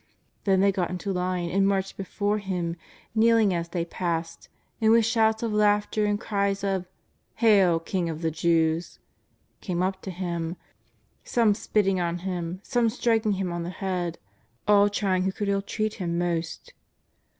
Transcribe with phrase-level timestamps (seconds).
[0.45, 2.75] Then they got into line and marched before Him,
[3.13, 4.49] kneeling as they passed,
[4.81, 6.87] and with shouts of laughter and cries of''
[7.43, 8.97] Hail, King of the Jews!''
[9.61, 10.55] came up to Him,
[11.23, 14.17] some spitting on Him, some striking Him on the head,
[14.67, 16.73] all trying who could illtreat Him most.